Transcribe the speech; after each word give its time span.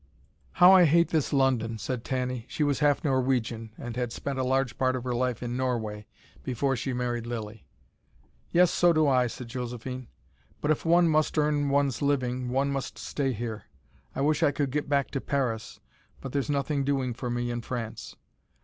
"How 0.53 0.71
I 0.71 0.85
hate 0.85 1.09
this 1.09 1.31
London," 1.31 1.77
said 1.77 2.03
Tanny. 2.03 2.47
She 2.49 2.63
was 2.63 2.79
half 2.79 3.03
Norwegian, 3.03 3.69
and 3.77 3.95
had 3.95 4.11
spent 4.11 4.39
a 4.39 4.43
large 4.43 4.79
part 4.79 4.95
of 4.95 5.03
her 5.03 5.13
life 5.13 5.43
in 5.43 5.55
Norway, 5.55 6.07
before 6.43 6.75
she 6.75 6.91
married 6.91 7.27
Lilly. 7.27 7.67
"Yes, 8.49 8.71
so 8.71 8.93
do 8.93 9.07
I," 9.07 9.27
said 9.27 9.47
Josephine. 9.49 10.07
"But 10.59 10.71
if 10.71 10.85
one 10.85 11.07
must 11.07 11.37
earn 11.37 11.69
one's 11.69 12.01
living 12.01 12.49
one 12.49 12.71
must 12.71 12.97
stay 12.97 13.31
here. 13.31 13.65
I 14.15 14.21
wish 14.21 14.41
I 14.41 14.49
could 14.49 14.71
get 14.71 14.89
back 14.89 15.11
to 15.11 15.21
Paris. 15.21 15.79
But 16.19 16.31
there's 16.31 16.49
nothing 16.49 16.83
doing 16.83 17.13
for 17.13 17.29
me 17.29 17.51
in 17.51 17.61
France. 17.61 18.15